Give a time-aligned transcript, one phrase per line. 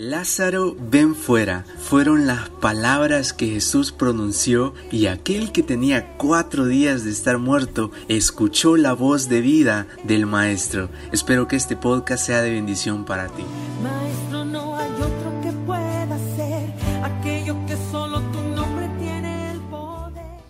[0.00, 7.02] Lázaro, ven fuera, fueron las palabras que Jesús pronunció y aquel que tenía cuatro días
[7.02, 10.90] de estar muerto escuchó la voz de vida del Maestro.
[11.12, 13.42] Espero que este podcast sea de bendición para ti.
[13.82, 20.42] Maestro, no hay otro que pueda hacer aquello que solo tu nombre tiene el poder.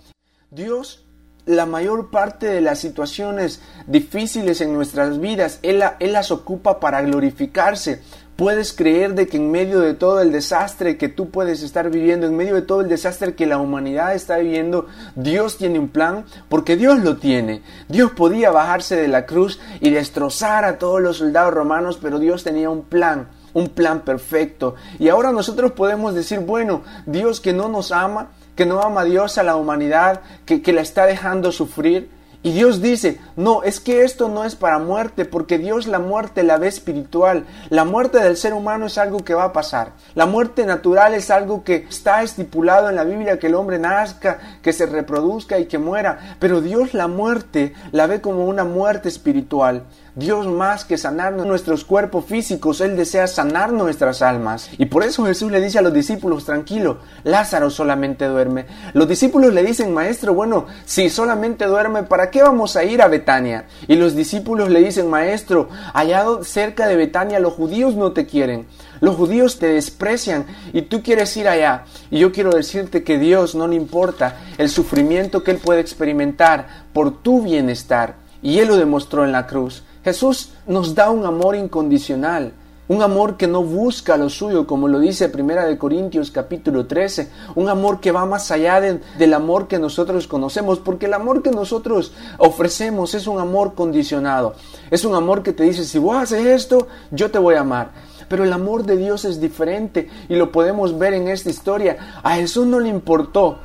[0.50, 1.04] Dios,
[1.44, 6.80] la mayor parte de las situaciones difíciles en nuestras vidas, Él, la- Él las ocupa
[6.80, 8.02] para glorificarse.
[8.36, 12.26] Puedes creer de que en medio de todo el desastre que tú puedes estar viviendo,
[12.26, 16.26] en medio de todo el desastre que la humanidad está viviendo, Dios tiene un plan,
[16.50, 17.62] porque Dios lo tiene.
[17.88, 22.44] Dios podía bajarse de la cruz y destrozar a todos los soldados romanos, pero Dios
[22.44, 24.74] tenía un plan un plan perfecto.
[24.98, 29.04] Y ahora nosotros podemos decir, bueno, Dios que no nos ama, que no ama a
[29.04, 32.10] Dios a la humanidad, que, que la está dejando sufrir.
[32.42, 36.42] Y Dios dice, no, es que esto no es para muerte, porque Dios la muerte
[36.42, 37.44] la ve espiritual.
[37.70, 39.92] La muerte del ser humano es algo que va a pasar.
[40.14, 44.38] La muerte natural es algo que está estipulado en la Biblia, que el hombre nazca,
[44.62, 46.36] que se reproduzca y que muera.
[46.38, 49.82] Pero Dios la muerte la ve como una muerte espiritual.
[50.16, 54.70] Dios más que sanar nuestros cuerpos físicos, Él desea sanar nuestras almas.
[54.78, 58.64] Y por eso Jesús le dice a los discípulos, tranquilo, Lázaro solamente duerme.
[58.94, 63.08] Los discípulos le dicen, maestro, bueno, si solamente duerme, ¿para qué vamos a ir a
[63.08, 63.66] Betania?
[63.88, 68.66] Y los discípulos le dicen, maestro, allá cerca de Betania los judíos no te quieren.
[69.02, 71.84] Los judíos te desprecian y tú quieres ir allá.
[72.10, 76.86] Y yo quiero decirte que Dios no le importa el sufrimiento que Él puede experimentar
[76.94, 78.14] por tu bienestar.
[78.40, 79.82] Y Él lo demostró en la cruz.
[80.06, 82.52] Jesús nos da un amor incondicional,
[82.86, 87.28] un amor que no busca lo suyo, como lo dice Primera de Corintios capítulo 13,
[87.56, 91.42] un amor que va más allá de- del amor que nosotros conocemos, porque el amor
[91.42, 94.54] que nosotros ofrecemos es un amor condicionado,
[94.92, 97.90] es un amor que te dice, si vos haces esto, yo te voy a amar.
[98.28, 102.20] Pero el amor de Dios es diferente y lo podemos ver en esta historia.
[102.22, 103.58] A Jesús no le importó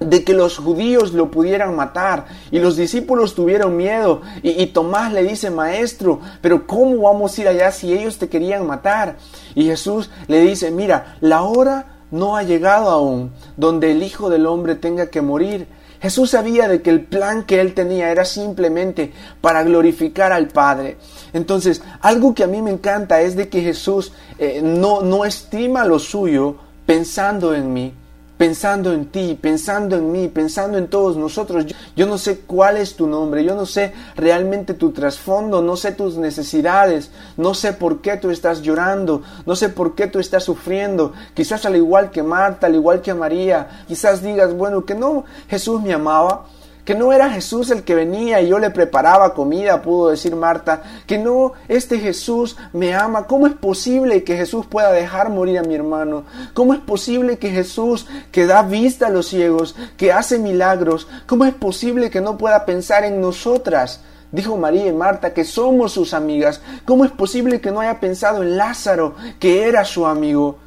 [0.00, 4.22] de que los judíos lo pudieran matar y los discípulos tuvieron miedo.
[4.42, 8.28] Y, y Tomás le dice maestro pero cómo vamos a ir allá si ellos te
[8.28, 9.16] querían matar
[9.54, 14.46] y Jesús le dice mira la hora no ha llegado aún donde el hijo del
[14.46, 15.68] hombre tenga que morir.
[16.00, 20.98] Jesús sabía de que el plan que él tenía era simplemente para glorificar al Padre.
[21.32, 25.84] Entonces, algo que a mí me encanta es de que Jesús eh, no, no estima
[25.84, 27.94] lo suyo pensando en mí,
[28.36, 31.66] pensando en ti, pensando en mí, pensando en todos nosotros.
[31.96, 35.92] Yo, no sé cuál es tu nombre, yo no sé realmente tu trasfondo, no sé
[35.92, 40.44] tus necesidades, no sé por qué tú estás llorando, no sé por qué tú estás
[40.44, 41.12] sufriendo.
[41.34, 45.82] Quizás al igual que Marta, al igual que María, quizás digas, bueno, que no, Jesús
[45.82, 46.46] me amaba,
[46.86, 50.84] que no era Jesús el que venía y yo le preparaba comida, pudo decir Marta,
[51.04, 53.26] que no, este Jesús me ama.
[53.26, 56.22] ¿Cómo es posible que Jesús pueda dejar morir a mi hermano?
[56.54, 61.44] ¿Cómo es posible que Jesús, que da vista a los ciegos, que hace milagros, cómo
[61.44, 64.00] es posible que no pueda pensar en nosotras?
[64.30, 66.60] Dijo María y Marta que somos sus amigas.
[66.84, 70.58] ¿Cómo es posible que no haya pensado en Lázaro, que era su amigo?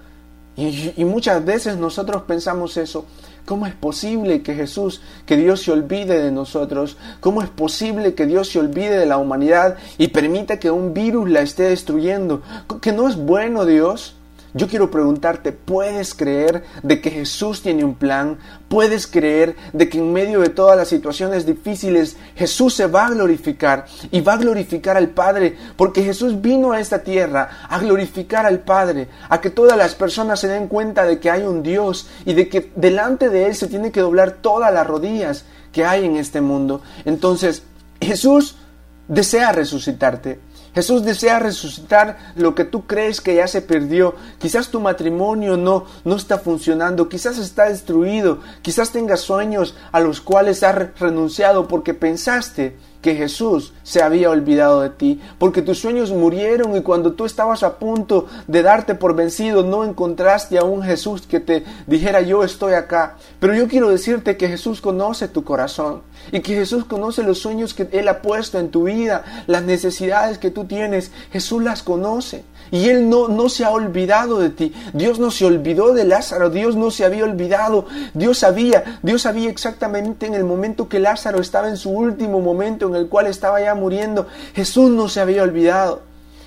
[0.60, 3.06] Y, muchas veces nosotros pensamos eso.
[3.46, 6.98] ¿Cómo es posible que Jesús, que Dios se olvide de nosotros?
[7.22, 11.30] ¿Cómo es posible que Dios se olvide de la humanidad y permita que un virus
[11.30, 12.42] la esté destruyendo?
[12.82, 14.16] ¿Que no es bueno Dios?
[14.54, 18.40] Yo quiero preguntarte, ¿puedes creer de que Jesús tiene un plan?
[18.68, 23.12] ¿Puedes creer de que en medio de todas las situaciones difíciles Jesús se va a
[23.12, 25.56] glorificar y va a glorificar al Padre?
[25.78, 30.40] Porque Jesús vino a esta tierra a glorificar al Padre, a que todas las personas
[30.40, 33.68] se den cuenta de que hay un Dios y de que delante de Él se
[33.68, 36.82] tiene que doblar todas las rodillas que hay en este mundo.
[37.06, 37.62] Entonces,
[38.02, 38.56] Jesús
[39.08, 40.40] desea resucitarte.
[40.76, 44.16] Jesús desea resucitar lo que tú crees que ya se perdió.
[44.38, 50.22] Quizás tu matrimonio no, no está funcionando, quizás está destruido, quizás tengas sueños a los
[50.22, 55.80] cuales has re- renunciado porque pensaste que Jesús se había olvidado de ti, porque tus
[55.80, 60.64] sueños murieron y cuando tú estabas a punto de darte por vencido no encontraste a
[60.64, 63.18] un Jesús que te dijera yo estoy acá.
[63.40, 66.02] Pero yo quiero decirte que Jesús conoce tu corazón
[66.32, 70.38] y que Jesús conoce los sueños que Él ha puesto en tu vida, las necesidades
[70.38, 72.44] que tú tienes, Jesús las conoce.
[72.72, 74.74] Y Él no, no se ha olvidado de ti.
[74.94, 76.50] Dios no se olvidó de Lázaro.
[76.50, 77.86] Dios no se había olvidado.
[78.14, 79.00] Dios sabía.
[79.02, 83.08] Dios sabía exactamente en el momento que Lázaro estaba en su último momento, en el
[83.08, 84.28] cual estaba ya muriendo.
[84.54, 86.02] Jesús no se había olvidado.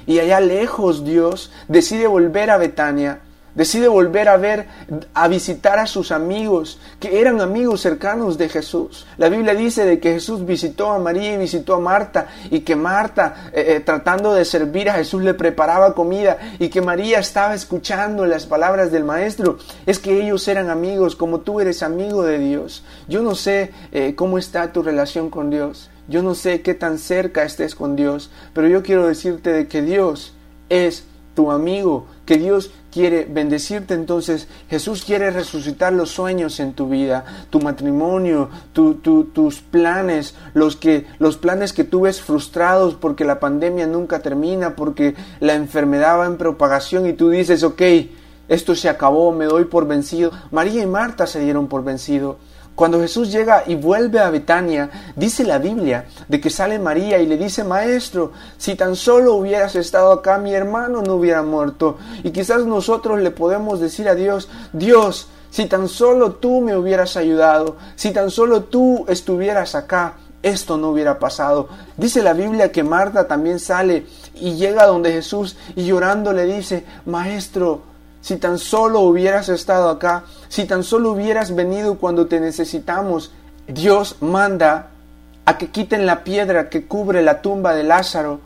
[0.06, 3.20] Y allá lejos Dios decide volver a Betania
[3.54, 4.66] decide volver a ver,
[5.14, 9.06] a visitar a sus amigos, que eran amigos cercanos de Jesús.
[9.18, 12.76] La Biblia dice de que Jesús visitó a María y visitó a Marta, y que
[12.76, 17.54] Marta, eh, eh, tratando de servir a Jesús, le preparaba comida, y que María estaba
[17.54, 19.58] escuchando las palabras del Maestro.
[19.86, 22.84] Es que ellos eran amigos, como tú eres amigo de Dios.
[23.08, 25.90] Yo no sé eh, cómo está tu relación con Dios.
[26.08, 29.82] Yo no sé qué tan cerca estés con Dios, pero yo quiero decirte de que
[29.82, 30.34] Dios
[30.68, 36.88] es tu amigo, que Dios quiere bendecirte, entonces Jesús quiere resucitar los sueños en tu
[36.88, 43.40] vida, tu matrimonio, tus planes, los, que, los planes que tú ves frustrados porque la
[43.40, 47.82] pandemia nunca termina, porque la enfermedad va en propagación y tú dices, ok,
[48.48, 50.30] esto se acabó, me doy por vencido.
[50.50, 52.36] María y Marta se dieron por vencido.
[52.74, 57.26] Cuando Jesús llega y vuelve a Betania, dice la Biblia de que sale María y
[57.26, 61.98] le dice, Maestro, si tan solo hubieras estado acá, mi hermano no hubiera muerto.
[62.22, 67.16] Y quizás nosotros le podemos decir a Dios, Dios, si tan solo tú me hubieras
[67.18, 71.68] ayudado, si tan solo tú estuvieras acá, esto no hubiera pasado.
[71.98, 76.84] Dice la Biblia que Marta también sale y llega donde Jesús y llorando le dice,
[77.04, 77.91] Maestro,
[78.22, 83.32] si tan solo hubieras estado acá, si tan solo hubieras venido cuando te necesitamos,
[83.66, 84.88] Dios manda
[85.44, 88.40] a que quiten la piedra que cubre la tumba de Lázaro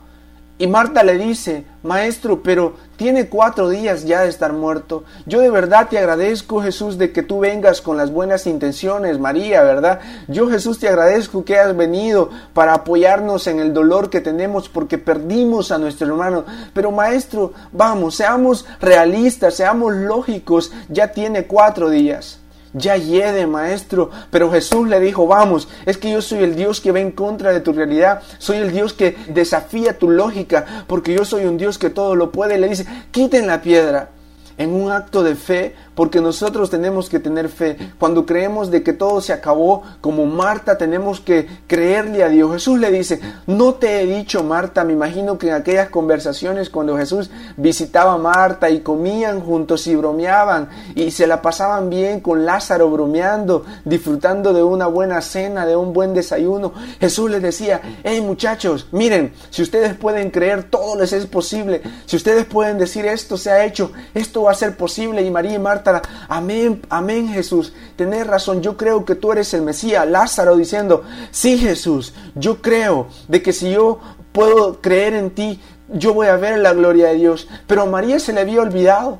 [0.59, 5.03] y Marta le dice, Maestro, pero tiene cuatro días ya de estar muerto.
[5.27, 9.61] Yo de verdad te agradezco, Jesús, de que tú vengas con las buenas intenciones, María,
[9.61, 9.99] ¿verdad?
[10.27, 14.97] Yo, Jesús, te agradezco que has venido para apoyarnos en el dolor que tenemos porque
[14.97, 16.43] perdimos a nuestro hermano.
[16.73, 22.39] Pero, Maestro, vamos, seamos realistas, seamos lógicos, ya tiene cuatro días
[22.73, 24.09] ya hiede, maestro.
[24.31, 27.51] Pero Jesús le dijo, vamos, es que yo soy el Dios que va en contra
[27.51, 31.77] de tu realidad, soy el Dios que desafía tu lógica, porque yo soy un Dios
[31.77, 32.57] que todo lo puede.
[32.57, 34.09] Le dice, quiten la piedra.
[34.57, 37.75] En un acto de fe, porque nosotros tenemos que tener fe.
[37.97, 42.53] Cuando creemos de que todo se acabó, como Marta, tenemos que creerle a Dios.
[42.53, 46.95] Jesús le dice, no te he dicho, Marta, me imagino que en aquellas conversaciones cuando
[46.95, 52.45] Jesús visitaba a Marta y comían juntos y bromeaban y se la pasaban bien con
[52.45, 58.21] Lázaro bromeando, disfrutando de una buena cena, de un buen desayuno, Jesús les decía, hey
[58.21, 61.81] muchachos, miren, si ustedes pueden creer, todo les es posible.
[62.05, 65.23] Si ustedes pueden decir esto se ha hecho, esto va a ser posible.
[65.23, 65.86] Y María y Marta
[66.27, 70.07] Amén, amén Jesús, tenés razón, yo creo que tú eres el Mesías.
[70.07, 73.99] Lázaro diciendo, sí Jesús, yo creo de que si yo
[74.31, 77.47] puedo creer en ti, yo voy a ver la gloria de Dios.
[77.65, 79.19] Pero a María se le había olvidado.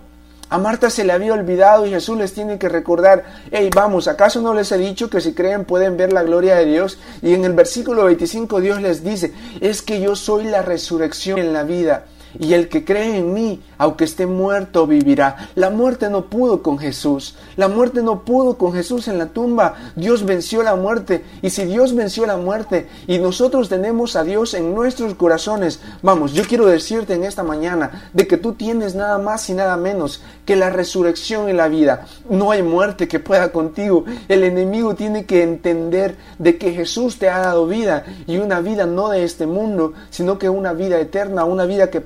[0.50, 4.40] A Marta se le había olvidado y Jesús les tiene que recordar, hey, vamos, ¿acaso
[4.42, 7.00] no les he dicho que si creen pueden ver la gloria de Dios?
[7.22, 11.52] Y en el versículo 25 Dios les dice, es que yo soy la resurrección en
[11.52, 12.06] la vida
[12.40, 15.50] y el que cree en mí, aunque esté muerto, vivirá.
[15.56, 17.36] La muerte no pudo con Jesús.
[17.56, 19.76] La muerte no pudo con Jesús en la tumba.
[19.96, 21.24] Dios venció la muerte.
[21.42, 26.34] Y si Dios venció la muerte y nosotros tenemos a Dios en nuestros corazones, vamos,
[26.34, 30.22] yo quiero decirte en esta mañana de que tú tienes nada más y nada menos
[30.46, 32.06] que la resurrección en la vida.
[32.30, 34.06] No hay muerte que pueda contigo.
[34.28, 38.86] El enemigo tiene que entender de que Jesús te ha dado vida y una vida
[38.86, 42.02] no de este mundo, sino que una vida eterna, una vida que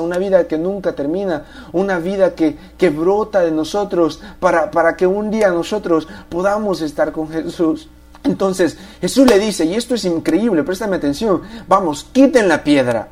[0.00, 5.06] una vida que nunca termina, una vida que, que brota de nosotros para, para que
[5.06, 7.88] un día nosotros podamos estar con Jesús.
[8.24, 13.08] Entonces Jesús le dice, y esto es increíble, préstame atención, vamos, quiten la piedra.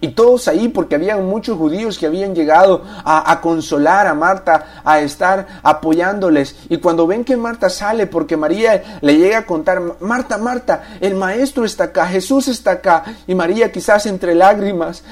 [0.00, 5.00] Y todos ahí, porque había muchos judíos que habían llegado a, consolar a Marta, a
[5.00, 6.54] estar apoyándoles.
[6.68, 11.16] Y cuando ven que Marta sale, porque María le llega a contar, Marta, Marta, el
[11.16, 13.04] maestro está acá, Jesús está acá.
[13.26, 15.02] Y María quizás entre lágrimas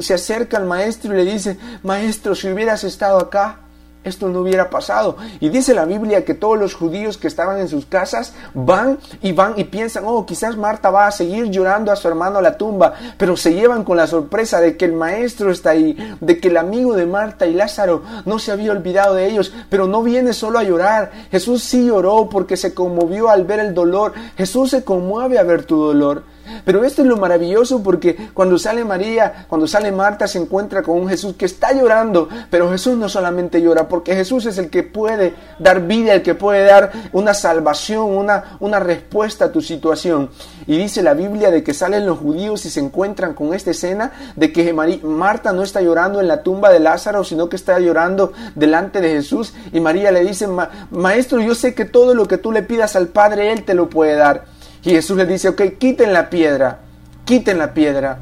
[0.00, 3.65] se acerca al maestro y le dice, maestro, si hubieras estado acá,
[4.06, 5.16] esto no hubiera pasado.
[5.40, 9.32] Y dice la Biblia que todos los judíos que estaban en sus casas van y
[9.32, 12.56] van y piensan, oh, quizás Marta va a seguir llorando a su hermano a la
[12.56, 16.48] tumba, pero se llevan con la sorpresa de que el maestro está ahí, de que
[16.48, 20.32] el amigo de Marta y Lázaro no se había olvidado de ellos, pero no viene
[20.32, 21.10] solo a llorar.
[21.30, 24.12] Jesús sí lloró porque se conmovió al ver el dolor.
[24.36, 26.35] Jesús se conmueve a ver tu dolor.
[26.64, 31.00] Pero esto es lo maravilloso porque cuando sale María, cuando sale Marta, se encuentra con
[31.00, 34.82] un Jesús que está llorando, pero Jesús no solamente llora, porque Jesús es el que
[34.82, 40.30] puede dar vida, el que puede dar una salvación, una, una respuesta a tu situación.
[40.66, 44.12] Y dice la Biblia de que salen los judíos y se encuentran con esta escena
[44.34, 48.32] de que Marta no está llorando en la tumba de Lázaro, sino que está llorando
[48.54, 49.54] delante de Jesús.
[49.72, 50.48] Y María le dice,
[50.90, 53.88] Maestro, yo sé que todo lo que tú le pidas al Padre, Él te lo
[53.88, 54.55] puede dar.
[54.86, 56.78] Y Jesús le dice, ok, quiten la piedra,
[57.24, 58.20] quiten la piedra.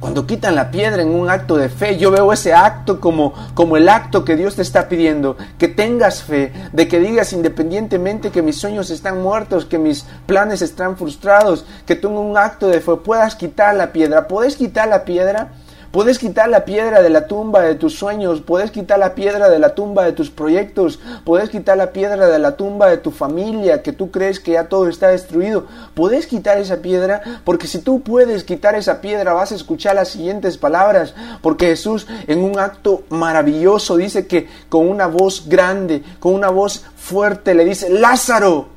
[0.00, 3.76] Cuando quitan la piedra en un acto de fe, yo veo ese acto como, como
[3.76, 8.42] el acto que Dios te está pidiendo, que tengas fe, de que digas independientemente que
[8.42, 12.80] mis sueños están muertos, que mis planes están frustrados, que tú en un acto de
[12.80, 14.26] fe puedas quitar la piedra.
[14.26, 15.52] ¿Puedes quitar la piedra?
[15.94, 19.60] Puedes quitar la piedra de la tumba de tus sueños, puedes quitar la piedra de
[19.60, 23.80] la tumba de tus proyectos, puedes quitar la piedra de la tumba de tu familia
[23.80, 25.68] que tú crees que ya todo está destruido.
[25.94, 30.08] Puedes quitar esa piedra porque si tú puedes quitar esa piedra vas a escuchar las
[30.08, 36.34] siguientes palabras, porque Jesús en un acto maravilloso dice que con una voz grande, con
[36.34, 38.73] una voz fuerte le dice, Lázaro,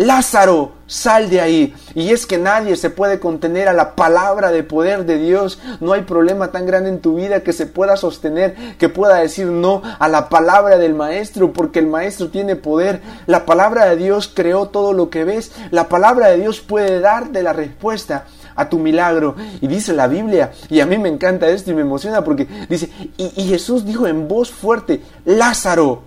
[0.00, 1.74] Lázaro, sal de ahí.
[1.94, 5.58] Y es que nadie se puede contener a la palabra de poder de Dios.
[5.80, 9.48] No hay problema tan grande en tu vida que se pueda sostener, que pueda decir
[9.48, 13.02] no a la palabra del Maestro, porque el Maestro tiene poder.
[13.26, 15.52] La palabra de Dios creó todo lo que ves.
[15.70, 18.24] La palabra de Dios puede darte la respuesta
[18.56, 19.36] a tu milagro.
[19.60, 22.90] Y dice la Biblia, y a mí me encanta esto y me emociona porque dice,
[23.18, 26.04] y, y Jesús dijo en voz fuerte, Lázaro.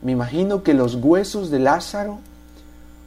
[0.00, 2.20] Me imagino que los huesos de Lázaro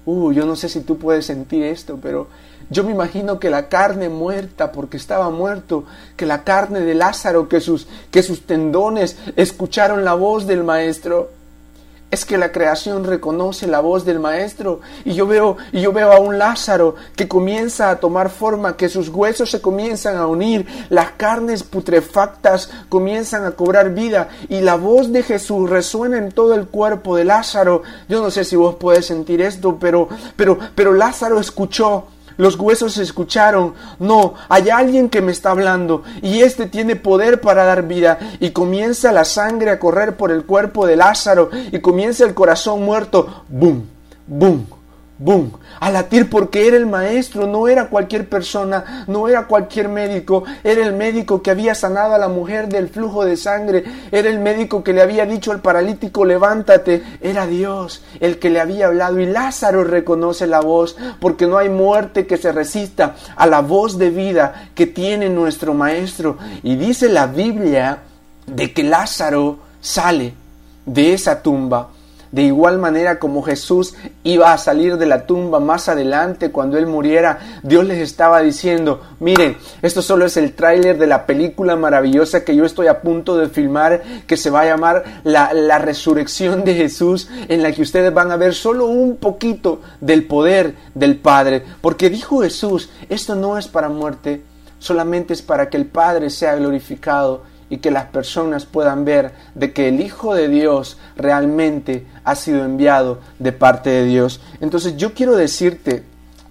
[0.05, 2.27] Uh, yo no sé si tú puedes sentir esto, pero
[2.69, 5.85] yo me imagino que la carne muerta, porque estaba muerto,
[6.15, 11.31] que la carne de Lázaro, que sus, que sus tendones escucharon la voz del Maestro
[12.15, 16.13] es que la creación reconoce la voz del maestro y yo veo y yo veo
[16.13, 20.65] a un Lázaro que comienza a tomar forma, que sus huesos se comienzan a unir,
[20.89, 26.55] las carnes putrefactas comienzan a cobrar vida y la voz de Jesús resuena en todo
[26.55, 27.83] el cuerpo de Lázaro.
[28.07, 30.07] Yo no sé si vos podés sentir esto, pero
[30.37, 32.07] pero pero Lázaro escuchó
[32.37, 33.73] los huesos escucharon.
[33.99, 38.19] No, hay alguien que me está hablando y este tiene poder para dar vida.
[38.39, 42.83] Y comienza la sangre a correr por el cuerpo de Lázaro y comienza el corazón
[42.83, 43.43] muerto.
[43.49, 43.83] ¡Bum!
[44.27, 44.65] ¡Bum!
[45.17, 45.51] ¡Bum!
[45.79, 50.85] A latir porque era el maestro, no era cualquier persona, no era cualquier médico, era
[50.85, 54.83] el médico que había sanado a la mujer del flujo de sangre, era el médico
[54.83, 59.17] que le había dicho al paralítico levántate, era Dios el que le había hablado.
[59.21, 63.97] Y Lázaro reconoce la voz porque no hay muerte que se resista a la voz
[63.97, 66.37] de vida que tiene nuestro maestro.
[66.61, 67.99] Y dice la Biblia
[68.47, 70.33] de que Lázaro sale
[70.85, 71.89] de esa tumba
[72.35, 76.85] de igual manera como Jesús iba a salir de la tumba más adelante cuando él
[76.85, 82.43] muriera, Dios les estaba diciendo, miren, esto solo es el tráiler de la película maravillosa
[82.43, 86.65] que yo estoy a punto de filmar, que se va a llamar la, la resurrección
[86.65, 91.15] de Jesús, en la que ustedes van a ver solo un poquito del poder del
[91.15, 91.63] Padre.
[91.79, 94.41] Porque dijo Jesús, esto no es para muerte,
[94.77, 99.73] solamente es para que el Padre sea glorificado y que las personas puedan ver de
[99.73, 104.41] que el Hijo de Dios realmente ha sido enviado de parte de Dios.
[104.61, 106.03] Entonces yo quiero decirte,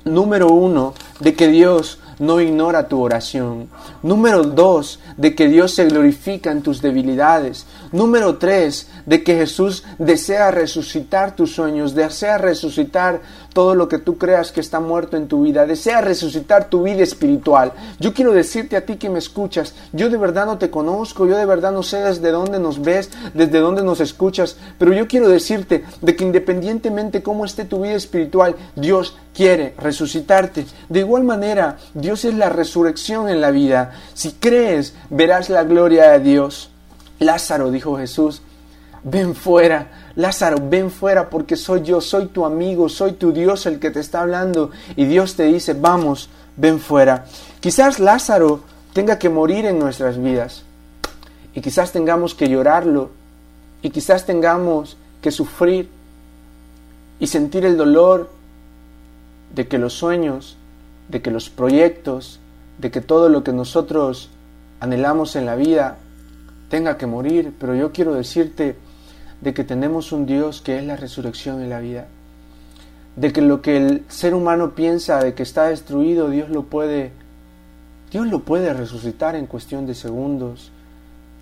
[0.05, 3.69] número uno, de que Dios no ignora tu oración.
[4.03, 7.67] Número dos, de que Dios se glorifica en tus debilidades.
[7.93, 13.21] Número tres, de que Jesús desea resucitar tus sueños, desea resucitar
[13.55, 17.03] todo lo que tú creas que está muerto en tu vida, desea resucitar tu vida
[17.03, 17.73] espiritual.
[17.99, 21.39] Yo quiero decirte a ti que me escuchas, yo de verdad no te conozco, yo
[21.39, 25.29] de verdad no sé desde dónde nos ves, desde dónde nos escuchas, pero yo quiero
[25.29, 30.67] decirte de que independientemente cómo esté tu vida espiritual, Dios quiere resucitarte.
[30.89, 33.93] De igual manera, Dios es la resurrección en la vida.
[34.15, 36.71] Si crees, verás la gloria de Dios.
[37.21, 38.43] Lázaro, dijo Jesús,
[39.05, 40.11] ven fuera.
[40.17, 44.01] Lázaro, ven fuera porque soy yo, soy tu amigo, soy tu Dios el que te
[44.01, 44.71] está hablando.
[44.97, 47.27] Y Dios te dice, vamos, ven fuera.
[47.61, 48.61] Quizás Lázaro
[48.93, 50.65] tenga que morir en nuestras vidas.
[51.55, 53.11] Y quizás tengamos que llorarlo.
[53.83, 55.89] Y quizás tengamos que sufrir
[57.21, 58.31] y sentir el dolor
[59.55, 60.57] de que los sueños,
[61.09, 62.41] de que los proyectos,
[62.79, 64.31] de que todo lo que nosotros
[64.81, 65.99] anhelamos en la vida
[66.69, 68.77] tenga que morir, pero yo quiero decirte
[69.41, 72.07] de que tenemos un Dios que es la resurrección en la vida,
[73.17, 77.13] de que lo que el ser humano piensa de que está destruido, Dios lo puede
[78.15, 80.71] Dios lo puede resucitar en cuestión de segundos,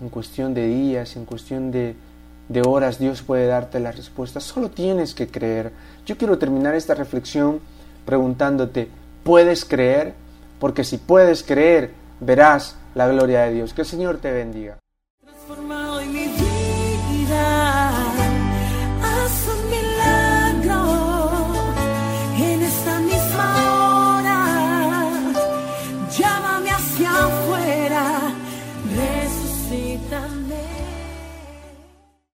[0.01, 1.95] en cuestión de días, en cuestión de,
[2.49, 4.39] de horas, Dios puede darte la respuesta.
[4.39, 5.71] Solo tienes que creer.
[6.07, 7.59] Yo quiero terminar esta reflexión
[8.07, 8.87] preguntándote,
[9.23, 10.15] ¿puedes creer?
[10.59, 13.73] Porque si puedes creer, verás la gloria de Dios.
[13.75, 14.82] Que el Señor te bendiga.